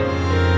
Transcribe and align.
Bye. 0.00 0.49